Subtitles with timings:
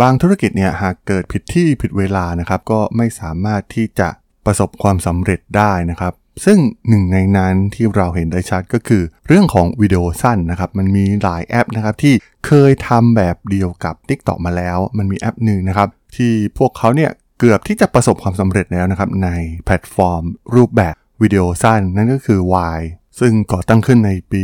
[0.00, 4.08] บางธุรกิจเนี่ยหากเกิดผิดที่ผิดเวลานะครับ ก็ไม่สามารถที่จะ
[4.46, 6.12] ประสบความสำเร็จได้นะครับ
[6.44, 6.58] ซึ่ง
[6.88, 12.14] หนึ่งในนั้นที่เราเห็นได้ชัดก็คือ เรื่องของวิดีโอสั้นนะครับ มันมีหลายแอปนะครับที่
[12.46, 19.30] เคยทำแบบเดียวกับ TikTok มาแล้ว มันมีแอปหนึ่งนะครับ ที่พวกเขาเนี่ยเกือบที่จะประสบความสำเร็จแล้วนะครับใน
[19.64, 20.22] แพลตฟอร์ม
[20.54, 22.40] รูปแบบวิดีโอสั้นนั่นก็คือ
[22.76, 22.80] Y
[23.20, 24.42] ซึ่งก่อตั้งขึ้นในปี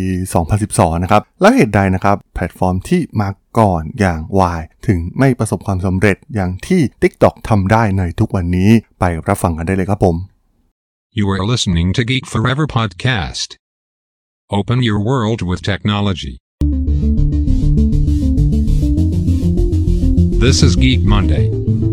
[0.50, 3.28] 2012 นะครับ แล้วเหตุใดนะครับ แพลตฟอร์มที่มา
[3.58, 4.20] ก่อนอย่าง
[4.56, 8.70] Y ถึงไม่ประสบความสำเร็จอย่างที่ TikTok ทำได้ในทุกวันนี้
[9.00, 10.16] ไปรับฟังกันได้เลยครับผม
[11.18, 13.48] You are listening to Geek Forever podcast.
[14.58, 16.34] Open your world with technology.
[20.44, 21.89] This is Geek Monday.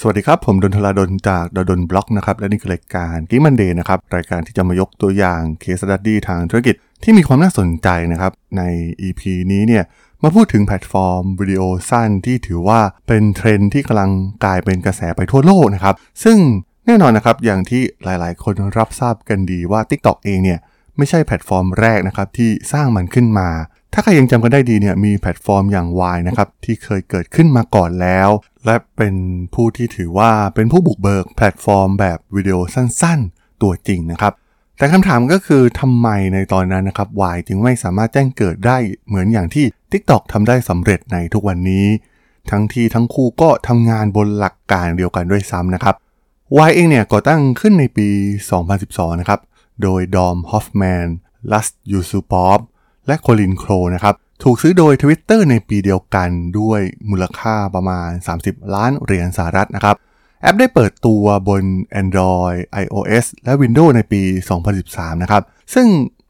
[0.00, 8.62] สวัสดีครับ ผมดนทลาดนจาก ด.ดล็อกนะครับ และนี่คือรายการ Geek Monday นะครับ รายการที่จะมายกตัวอย่าง case study ทางธุรกิจที่มีความน่าสนใจนะครับ ใน
[9.06, 9.22] EP
[9.52, 9.84] นี้เนี่ย
[10.22, 14.10] มาพูดถึงแพลตฟอร์มวิดีโอสั้นที่ถือว่าเป็นเทรนด์ที่กำลัง
[14.44, 15.94] กลายเป็นกระแสไปทั่วโลกนะครับ
[16.24, 16.38] ซึ่ง
[16.86, 20.58] แน่นอนนะครับอย่างที่หลายๆ คนรับทราบกันดีว่า TikTok เองเนี่ย
[20.96, 23.48] ไม่ใช่แพลตฟอร์มแรกนะครับที่สร้างมันขึ้นมา
[23.98, 28.28] ถ้าใครยังจำกันได้ดีเนี่ยมีแพลตฟอร์มอย่าง Y นะครับที่เคยเกิดขึ้นมาก่อนแล้ว
[28.64, 29.14] และเป็น
[29.54, 34.32] ผู้ที่ถือว่าเป็นผู้บุกเบิกแพลตฟอร์มแบบวิดีโอสั้นๆ ตัวจริงนะครับ
[34.78, 41.86] แต่คำถามก็คือทำไมในตอนนั้นนะครับ Y จึงไม่สามารถแจ้งเกิดได้เหมือนอย่างที่ TikTok ทำได้สำเร็จในทุกวันนี้
[42.50, 45.94] ทั้งที่ทั้งคู่ก็ทำงานบนหลักการเดียวกันด้วยซ้ำนะครับ
[46.68, 48.08] Y เองเนี่ยก่อตั้งขึ้นในปี
[48.64, 49.40] 2012 นะครับ
[49.82, 51.06] โดยดอมฮอฟแมน
[51.52, 52.60] Rus Yusupov
[53.06, 58.08] และ Colin Kroll นะครับถูกซื้อโดย Twitter ในปีเดียวกันด้วยมูลค่าประมาณ
[58.42, 59.96] 30 ล้านเหรียญสหรัฐนะครับ
[60.42, 61.62] แอปได้เปิดตัวบน
[62.02, 64.22] Android iOS และ Windows ในปี
[64.72, 65.42] 2013 นะครับ
[65.74, 65.88] ซึ่ง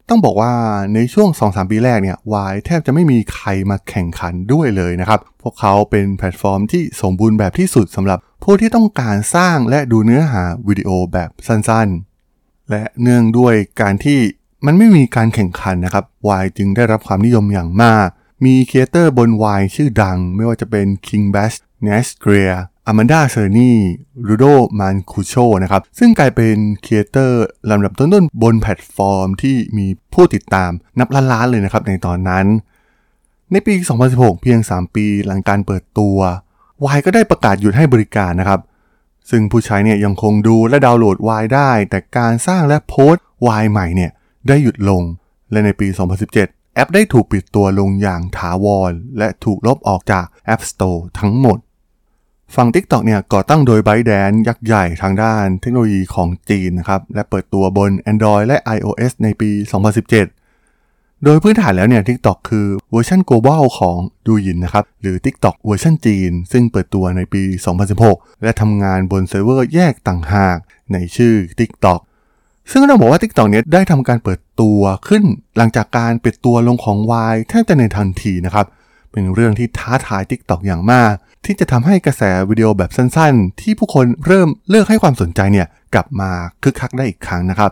[0.09, 0.53] ต้องบอกว่า
[0.93, 2.17] ในช่วง 2-3 ปีแรกเนี่ย
[2.51, 14.19] Y แทบจะไม่มีใครมาแข่งขันด้วยเลยนะครับ พวกเขาเป็นแพลตฟอร์มที่สมบูรณ์แบบที่สุดสำหรับผู้ที่ต้องการสร้างและดูเนื้อหาวิดีโอแบบสั้นๆ และเนื่องด้วยการที่
[14.65, 16.05] มันไม่มีการแข่งขันนะครับ
[16.41, 18.07] Y จึงได้รับความนิยมอย่างมาก
[18.45, 19.29] มีครีเอเตอร์บน
[19.59, 22.55] Vine ชื่อดัง ไม่ว่าจะเป็น King Bach Nash Grier
[22.87, 24.45] Amanda Cerny Rudy
[24.79, 32.45] Mancuso นะครับ ซึ่งกลายเป็นครีเอเตอร์ลำดับต้นๆ บนแพลตฟอร์มที่มีผู้ติดตามนับล้านๆเลยนะครับในตอนนั้น
[33.51, 33.73] ในปี
[34.07, 36.17] 2016 เพียง 3 ปีหลังการเปิดตัว
[36.95, 38.59] Y ก็ได้ประกาศหยุดให้บริการนะครับ
[39.29, 43.23] ซึ่งผู้ใช้เนี่ยยังคงดูและดาวน์โหลด Y ได้ แต่การสร้างและโพสต์
[43.61, 44.11] Y ใหม่เนี่ย
[44.47, 45.03] ได้หยุดลง
[45.51, 45.87] และในปี
[46.31, 51.57] 2017 แอปได้ถูกปิดตัวลงอย่างถาวร และถูกลบออกจาก App Store ทั้งหมด
[52.55, 63.63] ฝั่ง TikTok เนี่ยก่อตั้งโดย ByteDance ยักษ์ใหญ่ทางด้านเทคโนโลยีของจีนนะครับ และเปิดตัวบน Android และ iOS ในปี 2017 โดยพื้นฐานแล้วเนี่ย TikTok คือเวอร์ชัน global
[63.79, 63.97] ของ
[64.27, 67.43] Douyin นะครับ หรือ TikTok เวอร์ชันจีน ซึ่งเปิดตัวในปี
[67.93, 70.57] 2016 และทำงานบนเซิร์ฟเวอร์แยกต่างหาก
[70.93, 71.99] ในชื่อ TikTok
[72.71, 75.23] ซึ่งต้องบอกว่า TikTok เนี้ยได้ทำการเปิดตัวขึ้น
[75.57, 76.97] หลังจากการปิดตัวลงของ
[77.31, 78.65] Y แทบจะในทันทีนะครับ
[79.11, 81.13] เป็นเรื่องที่ท้าทาย TikTok อย่างมาก
[81.45, 86.31] ที่จะทำให้กระแสวิดีโอแบบสั้นๆ ที่ผู้คนเริ่มเลิกให้ความสนใจเนี่ยกลับมา
[86.63, 87.71] คึกคักได้อีกครั้งนะครับ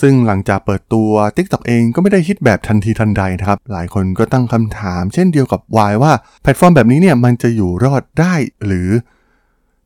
[0.00, 6.12] ซึ่งหลังจากเปิดตัว TikTok เองก็ไม่ได้ฮิตแบบทันทีทันใดนะครับ หลายคนก็ตั้งคำถามเช่นเดียวกับ Y ว่า
[6.42, 8.34] แพลตฟอร์มแบบนี้เนี่ยมันจะอยู่รอดได้
[8.66, 8.88] หรือ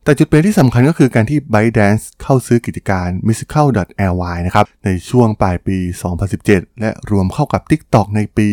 [0.05, 5.79] แต่จุดเปลี่ยนที่สำคัญก็คือการที่ ByteDance เข้าซื้อกิจการ Musical.ly นะครับ ในช่วงปลายปี
[6.29, 8.49] 2017 และรวมเข้ากับ TikTok ในปี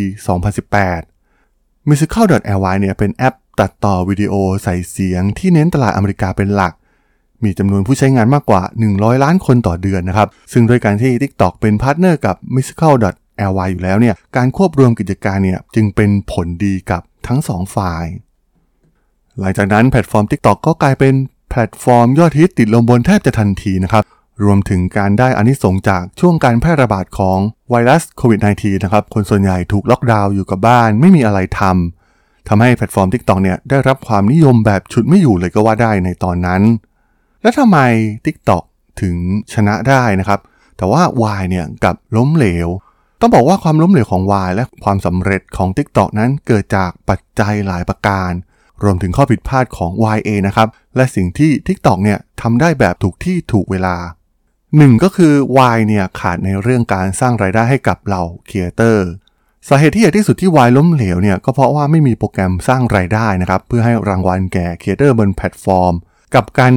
[1.12, 6.74] 2018 Musical.ly เนี่ยเป็นแอปตัดต่อวิดีโอใส่เสียงที่เน้นตลาดอเมริกาเป็นหลัก
[7.44, 8.62] มีจำนวนผู้ใช้งานมากกว่า
[8.94, 18.06] 100 ล้านคนต่อเดือนนะครับ ซึ่งโดยการที่ TikTok เป็นพาร์ทเนอร์กับ Musical.ly อยู่แล้วเนี่ย การควบรวมกิจการเนี่ยจึงเป็นผลดีกับทั้งสองฝ่าย
[19.40, 21.14] หลังจากนั้นแพลตฟอร์ม TikTok ก็กลายเป็น
[21.52, 24.04] แพลตฟอร์มยอดฮิตติดลมบนแทบจะทันทีนะครับ
[24.44, 27.38] รวมถึงการได้อานิสงส์จากช่วงการแพร่ระบาดของ
[27.70, 36.62] ไวรัสโควิด -19 นะครับ คนส่วนใหญ่ถูกล็อกดาวน์อยู่กับบ้านไม่มีอะไรทำทำให้แพลตฟอร์ม TikTok เนี่ยได้รับความนิยมแบบฉุดไม่อยู่เลยก็ว่าได้ในตอนนั้น
[37.42, 37.78] แล้วทำไม
[38.26, 38.64] TikTok
[39.02, 39.16] ถึง
[39.54, 40.40] ชนะได้นะครับ
[40.78, 41.02] แต่ว่า
[41.40, 42.70] Vine เนี่ยกลับล้มเหลว
[43.20, 48.32] ต้องบอกว่าความล้มเหลวของ Y และความสำเร็จของ TikTok นั้นเกิดจากปัจจัยหลายประการ
[48.84, 53.96] รวมถึงข้อผิดพลาดของ YA นะครับ และสิ่งที่ TikTok เนี่ยทำได้แบบถูกที่ถูกเวลา
[54.78, 55.34] หนึ่งก็คือ
[55.76, 59.08] Y เนี่ยขาดในเรื่องการสร้างรายได้ให้กับเหล่าครีเอเตอร์
[59.68, 65.94] สาเหตุที่ใหญ่ที่สุดที่ Y ล้มเหลวเนี่ยก็เพราะว่าไม่มีโปรแกรมสร้างรายได้นะครับเพื่อให้รางวัลแก่ครีเอเตอร์บนแพลตฟอร์ม
[66.36, 66.74] กับการ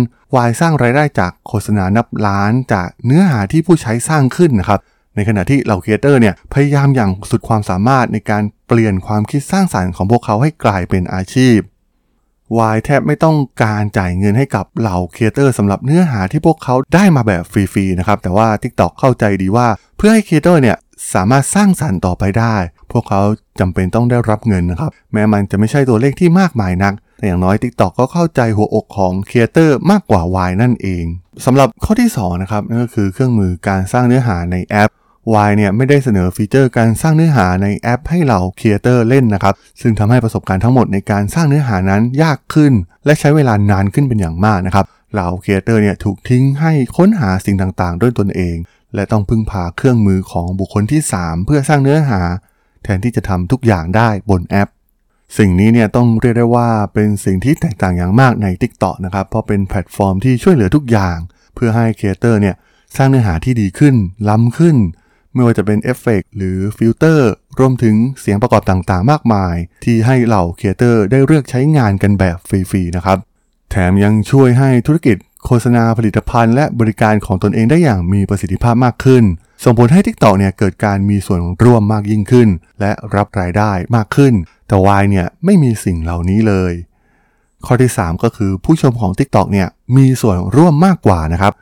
[0.47, 4.81] Y สร้างรายได้จากโฆษณานับล้านจากเนื้อหาที่ผู้ใช้สร้างขึ้นนะครับ
[5.17, 11.59] ในขณะที่เหล่าครีเอเตอร์เนี่ยพยายามอย่างสุดความสามารถในการเปลี่ยนความคิดสร้างสรรค์ของพวกเขาให้กลายเป็นอาชีพ
[12.59, 19.67] วายแทบไม่ต้องการจ่ายเงินให้กับเหล่าครีเอเตอร์สำหรับเนื้อหาที่พวกเขาได้มาแบบฟรีๆนะครับแต่ว่า TikTok เข้าใจดีว่า
[19.97, 20.77] เพื่อให้ครีเอเตอร์เนี่ย
[21.15, 22.55] สามารถสร้างสรรค์ต่อไปได้
[22.93, 23.23] พวกเขา
[23.61, 31.05] จำเป็นต้องได้รับเงินนะครับ แม้มันจะไม่ใช่ตัวเลขที่มากมายนัก แต่อย่างน้อย TikTok ก็เข้าใจหัวอกของครีเอเตอร์มากกว่าวายนั่นเอง
[31.47, 34.91] สำหรับข้อที่2นะครับนั่นก็คือเครื่องมือการสร้างเนื้อหาในแอป
[35.47, 42.73] Y เนี่ยไม่ได้เสนอฟีเจอร์การสร้างเนื้อหาในแอปให้เหล่าครีเอเตอร์เล่นนะครับ ซึ่งทำให้ประสบการณ์ทั้งหมดในการสร้างเนื้อหานั้นยากขึ้น
[43.05, 48.57] และใช้เวลานานขึ้นเป็นอย่างมากนะครับเหล่าครีเอเตอร์เนี่ยถูกทิ้งให้ค้นหาสิ่งต่างๆ ด้วยตนเอง
[48.95, 52.21] และต้องพึ่งพาเครื่องมือของบุคคลที่ 3 เพื่อสร้างเนื้อหา
[52.83, 54.69] แทนที่จะทำทุกอย่างได้บนแอป
[55.39, 61.17] สิ่งนี้เนี่ยต้องเรียกได้ว่าเป็นสิ่งที่แตกต่างอย่างมากใน TikTok นะครับ เพราะเป็นแพลตฟอร์มที่ช่วยเหลือทุกอย่าง
[61.55, 62.55] เพื่อให้ครีเอเตอร์เนี่ย
[62.97, 63.95] สร้างเนื้อหาที่ดีขึ้น
[64.29, 64.77] ล้ำขึ้น
[65.35, 69.55] ไม่ว่าจะเป็นเอฟเฟกต์หรือฟิลเตอร์รวมถึงเสียงประกอบต่างๆ มากมาย
[69.85, 73.19] ที่ให้เหล่าครีเอเตอร์ได้เลือกใช้งานกันแบบฟรีๆนะครับ
[73.71, 79.25] แถมยังช่วยให้ธุรกิจโฆษณาผลิตภัณฑ์และบริการของตนเองได้อย่างมีประสิทธิภาพมากขึ้น
[79.65, 82.49] ส่งผลให้ TikTok เนี่ยเกิดการมีส่วนร่วมมากยิ่งขึ้น
[82.81, 84.35] และรับรายได้มากขึ้น
[84.69, 86.73] แต่วายเนี่ยไม่มีสิ่งเหล่านี้เลย
[87.67, 91.53] ข้อที่ 3 ก็คือผู้ชมของ TikTok เนี่ยมีส่วนร่วมมากกว่านะครับ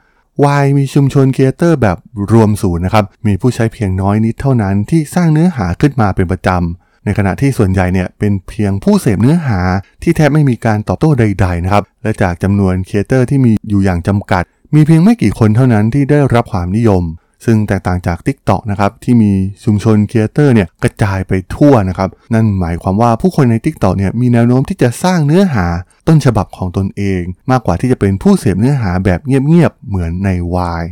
[0.44, 1.99] วายมีชุมชนครีเอเตอร์แบบ
[2.32, 9.61] รวมศูนย์นะครับ มีผู้ใช้เพียงน้อยนิดเท่านั้นที่สร้างเนื้อหาขึ้นมาเป็นประจำ ในขณะที่ส่วนใหญ่เนี่ยเป็นเพียงผู้เสพเนื้อหา
[10.02, 14.44] ที่แทบไม่มีการตอบโต้ใด ๆ นะครับ และจากจำนวนครีเอเตอร์ที่มีอยู่อย่างจำกัด
[14.75, 17.02] มีเพียงไม่กี่คนเท่านั้นที่ได้รับความนิยม
[17.44, 19.33] ซึ่งแตกต่างจาก TikTok นะครับที่มี
[19.65, 25.67] ชุมชนครีเอเตอร์เนี่ยกระจายไปทั่วนะครับนั่นหมายความว่าผู้คนใน TikTok เนี่ยมีแนวโน้มที่จะสร้างเนื้อหา
[26.09, 30.29] ต้นฉบับของตนเอง มากกว่าที่จะเป็นผู้เสพเนื้อหาแบบเงียบๆเหมือนใน
[30.81, 30.85] Y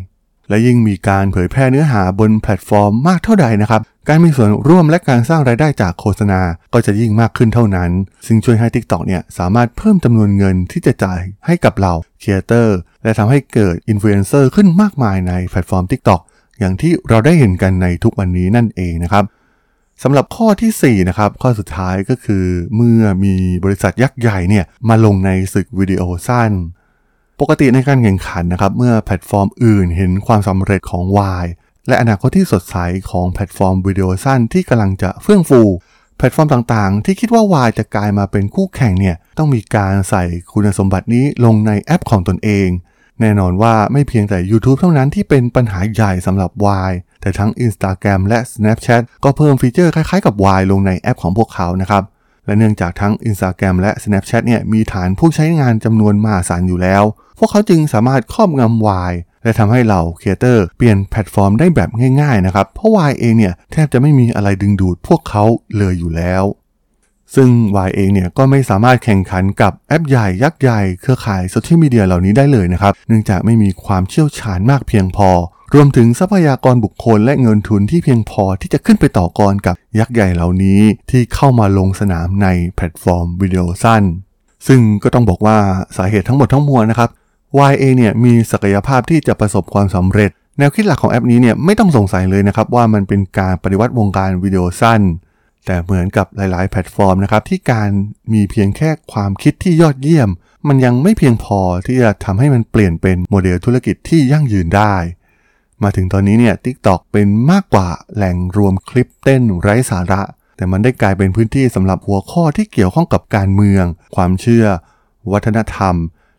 [0.48, 6.40] และยิ่งมีการเผยแพร่เนื้อหาบนแพลตฟอร์มมากเท่าใดนะครับ การมีส่วนร่วมและการสร้างรายได้จากโฆษณา
[6.72, 7.90] ก็จะยิ่งมากขึ้นเท่านั้น
[8.26, 11.92] ซึ่งช่วยให้ TikTok เนี่ยสามารถเพิ่มจำนวนเงินที่จะจ่ายให้กับเรา
[12.22, 16.20] ครีเอเตอร์และทำให้เกิดอินฟลูเอนเซอร์ขึ้นมากมายในแพลตฟอร์ม TikTok
[16.60, 19.24] อย่างที่เราได้เห็นกันในทุกวันนี้นั่นเองนะครับ
[20.02, 22.44] สำหรับข้อที่4นะครับข้อสุดท้ายก็คือ
[22.76, 23.34] เมื่อมี
[23.64, 26.52] บริษัทยักษ์ใหญ่เนี่ยมาลงในศึกวิดีโอสั้น
[27.40, 31.04] ปกติในการแข่งขันนะครับเมื่อแพลตฟอร์มอื่นเห็นความสำเร็จของ
[31.42, 31.46] Y
[31.88, 32.76] และอนาคตที่สดใส
[33.10, 35.62] ของแพลตฟอร์มวิดีโอสั้นที่กำลังจะเฟื่องฟู
[36.18, 42.68] แพลตฟอร์มต่างๆ ที่คิดว่า Vine จะกลายมาเป็นคู่แข่งเนี่ยต้องมีการใส่คุณสมบัตินี้ลงในแอปของตนเอง
[43.20, 46.50] แน่นอนว่าไม่เพียงแต่ YouTube เท่านั้นที่เป็นปัญหาใหญ่สำหรับ
[46.88, 52.02] Vine แต่ทั้ง Instagram และ Snapchat ก็เพิ่มฟีเจอร์คล้ายๆกับ Vine ลงในแอปของพวกเขานะครับ
[52.46, 57.02] และเนื่องจากทั้ง Instagram และ Snapchat เนี่ยมีฐานผู้ใช้งานจำนวนมหาศาลอยู่แล้ว
[57.38, 59.12] พวกเขาจึงสามารถครอบงำ Y
[59.44, 61.90] และทำให้เหล่าครีเอเตอร์เปลี่ยนแพลตฟอร์มได้แบบ
[62.20, 65.44] ง่ายๆนะครับ เพราะ Vine เองเนี่ยแทบจะไม่มีอะไรดึงดูดพวกเขา
[65.78, 66.44] เลยอยู่แล้ว
[67.34, 67.48] ซึ่ง
[67.86, 75.30] Vine เองเนี่ยก็ไม่สามารถแข่งขันกับแอปใหญ่ยักษ์ใหญ่เครือข่ายโซเชียลมีเดียเหล่านี้ได้เลยนะครับ เนื่องจากไม่มีความเชี่ยวชาญมากเพียงพอ
[75.74, 80.80] รวมถึงทรัพยากรบุคคลและเงินทุนที่เพียงพอที่จะขึ้นไปต่อกรกับยักษ์ใหญ่เหล่านี้
[81.10, 84.02] ที่เข้ามาลงสนามในแพลตฟอร์มวิดีโอสั้น
[84.66, 85.58] ซึ่งก็ต้องบอกว่า
[85.96, 87.10] สาเหตุทั้งหมดทั้งมวลนะครับ
[87.70, 95.00] Y เองเนี่ยมีศักยภาพที่จะประสบความสำเร็จ แนวคิดหลักของแอปนี้เนี่ยไม่ต้องสงสัยเลยนะครับว่ามันเป็นการปฏิวัติวงการวิดีโอสั้น
[95.66, 97.90] แต่เหมือนกับหลาย ๆ แพลตฟอร์มนะครับที่การ
[98.32, 100.30] มีเพียงแค่ความคิดที่ยอดเยี่ยม
[100.68, 104.94] มันยังไม่เพียงพอที่จะทำให้มันเปลี่ยนเป็นโมเดลธุรกิจที่ยั่งยืนได้
[105.82, 110.22] มาถึงตอนนี้เนี่ย TikTok เป็นมากกว่าแหล่งรวมคลิปเต้นไร้สาระ
[110.56, 113.84] แต่มันได้กลายเป็นพื้นที่สำหรับหัวข้อที่เกี่ยวข้องกับการเมือง
[114.16, 114.66] ความเชื่อ
[115.32, 115.94] วัฒนธรรม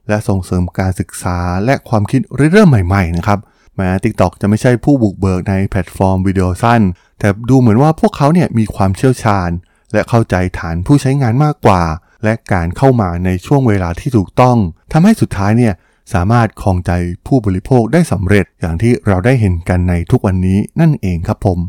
[0.08, 3.40] และส่งเสริมการศึกษาและความคิดริเริ่มใหม่ ๆ นะครับ
[3.82, 6.82] แม้ TikTok จะไม่ใช่ผู้บุกเบิกในแพลตฟอร์มวิดีโอสั้น
[7.20, 9.50] แต่ดูเหมือนว่าพวกเขาเนี่ยมีความเชี่ยวชาญ
[9.94, 11.84] และเข้าใจฐานผู้ใช้งานมากกว่า
[12.24, 14.58] และการเข้ามาในช่วงเวลาที่ถูกต้อง
[14.92, 15.74] ทำให้สุดท้ายเนี่ย
[16.14, 16.92] สามารถครองใจ
[17.28, 21.60] ผู้บริโภคได้สำเร็จอย่างที่เราได้เห็นกันในทุกวันนี้นั่นเองครับผม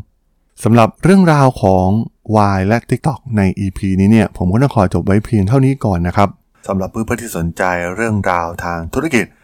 [0.63, 1.87] สำหรับเรื่องราวของ
[2.55, 6.29] Y และ TikTok ใน EP นี้เนี่ยผมก็ต้องขอจบไว้เพียงเท่านี้ก่อนนะครับ
[6.67, 7.63] สำหรับเพื่อนๆที่สนใจ
[7.95, 9.25] เรื่องราวทางธุรกิจ